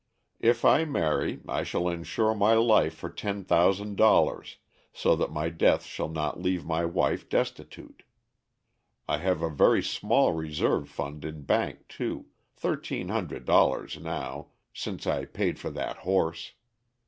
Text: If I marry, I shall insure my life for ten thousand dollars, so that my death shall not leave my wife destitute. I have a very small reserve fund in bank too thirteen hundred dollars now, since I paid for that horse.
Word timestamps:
If 0.39 0.65
I 0.65 0.83
marry, 0.83 1.41
I 1.47 1.61
shall 1.61 1.87
insure 1.87 2.33
my 2.33 2.53
life 2.55 2.95
for 2.95 3.07
ten 3.07 3.43
thousand 3.43 3.97
dollars, 3.97 4.57
so 4.91 5.15
that 5.15 5.31
my 5.31 5.49
death 5.51 5.83
shall 5.83 6.09
not 6.09 6.41
leave 6.41 6.65
my 6.65 6.85
wife 6.85 7.29
destitute. 7.29 8.01
I 9.07 9.19
have 9.19 9.43
a 9.43 9.49
very 9.51 9.83
small 9.83 10.33
reserve 10.33 10.89
fund 10.89 11.23
in 11.23 11.43
bank 11.43 11.87
too 11.87 12.25
thirteen 12.55 13.09
hundred 13.09 13.45
dollars 13.45 13.99
now, 13.99 14.47
since 14.73 15.05
I 15.05 15.25
paid 15.25 15.59
for 15.59 15.69
that 15.69 15.97
horse. 15.97 16.53